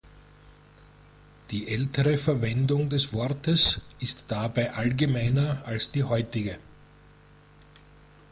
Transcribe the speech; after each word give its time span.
Die 1.51 1.67
ältere 1.67 2.17
Verwendung 2.17 2.89
des 2.89 3.13
Wortes 3.13 3.81
ist 3.99 4.25
dabei 4.29 4.73
allgemeiner 4.73 5.61
als 5.63 5.91
die 5.91 6.03
heutige. 6.03 6.57